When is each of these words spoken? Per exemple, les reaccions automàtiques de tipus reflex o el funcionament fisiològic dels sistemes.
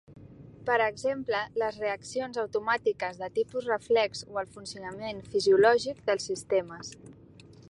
Per 0.69 0.77
exemple, 0.85 1.41
les 1.63 1.77
reaccions 1.83 2.41
automàtiques 2.45 3.21
de 3.21 3.31
tipus 3.37 3.69
reflex 3.75 4.25
o 4.33 4.43
el 4.45 4.51
funcionament 4.57 5.23
fisiològic 5.37 6.05
dels 6.11 6.31
sistemes. 6.33 6.97